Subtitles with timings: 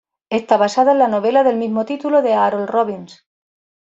[0.31, 3.23] Está basada en la novela de mismo título, de Harold Robbins.